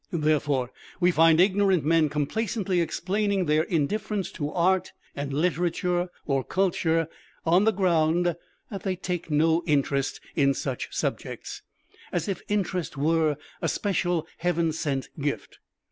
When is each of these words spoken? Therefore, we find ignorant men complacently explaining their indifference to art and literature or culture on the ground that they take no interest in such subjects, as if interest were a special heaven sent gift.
Therefore, 0.11 0.71
we 0.99 1.11
find 1.11 1.39
ignorant 1.39 1.85
men 1.85 2.09
complacently 2.09 2.81
explaining 2.81 3.45
their 3.45 3.61
indifference 3.61 4.31
to 4.31 4.49
art 4.51 4.93
and 5.15 5.31
literature 5.31 6.09
or 6.25 6.43
culture 6.43 7.07
on 7.45 7.65
the 7.65 7.71
ground 7.71 8.35
that 8.71 8.81
they 8.81 8.95
take 8.95 9.29
no 9.29 9.61
interest 9.67 10.19
in 10.35 10.55
such 10.55 10.87
subjects, 10.89 11.61
as 12.11 12.27
if 12.27 12.41
interest 12.47 12.97
were 12.97 13.37
a 13.61 13.69
special 13.69 14.25
heaven 14.39 14.71
sent 14.71 15.07
gift. 15.19 15.59